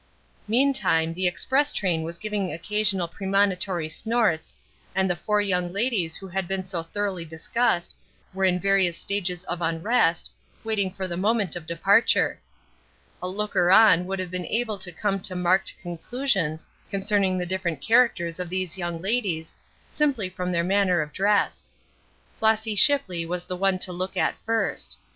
Meantime 0.47 1.13
the 1.13 1.27
express 1.27 1.71
train 1.71 2.01
was 2.01 2.17
giving 2.17 2.51
occasional 2.51 3.07
premonitory 3.07 3.87
snorts, 3.87 4.57
and 4.95 5.07
the 5.07 5.15
four 5.15 5.39
young 5.41 5.71
ladies 5.71 6.17
who 6.17 6.27
had 6.27 6.47
been 6.47 6.63
so 6.63 6.81
thoroughly 6.81 7.23
discussed 7.23 7.95
were 8.33 8.43
in 8.43 8.59
various 8.59 8.97
stages 8.97 9.43
of 9.43 9.61
unrest, 9.61 10.31
waiting 10.63 10.91
for 10.91 11.07
the 11.07 11.15
moment 11.15 11.55
of 11.55 11.67
departure. 11.67 12.39
A 13.21 13.27
looker 13.27 13.69
on 13.69 14.07
would 14.07 14.17
have 14.17 14.31
been 14.31 14.47
able 14.47 14.79
to 14.79 14.91
come 14.91 15.19
to 15.19 15.35
marked 15.35 15.77
conclusions 15.79 16.65
concerning 16.89 17.37
the 17.37 17.45
different 17.45 17.79
characters 17.79 18.39
of 18.39 18.49
these 18.49 18.79
young 18.79 19.03
ladies, 19.03 19.55
simply 19.91 20.29
from 20.29 20.51
their 20.51 20.63
manner 20.63 21.01
of 21.01 21.13
dress. 21.13 21.69
Flossy 22.37 22.73
Shipley 22.73 23.23
was 23.23 23.45
the 23.45 23.55
one 23.55 23.77
to 23.77 23.91
look 23.93 24.17
at 24.17 24.33
first. 24.47 24.97